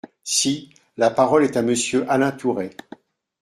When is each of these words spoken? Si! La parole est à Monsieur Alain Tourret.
Si! 0.23 0.73
La 0.97 1.11
parole 1.11 1.43
est 1.43 1.57
à 1.57 1.61
Monsieur 1.61 2.09
Alain 2.09 2.31
Tourret. 2.31 2.71